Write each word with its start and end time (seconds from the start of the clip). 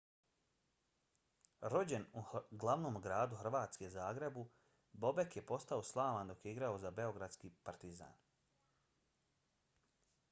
rođen 1.73 2.07
u 2.21 2.23
glavnom 2.63 2.97
gradu 3.03 3.39
hrvatske 3.43 3.91
zagrebu 3.97 4.45
bobek 5.05 5.37
je 5.41 5.45
postao 5.53 5.85
slavan 5.93 6.33
dok 6.35 6.43
je 6.49 6.57
igrao 6.57 6.83
za 6.87 6.95
beogradski 7.03 7.55
partizan 7.69 8.19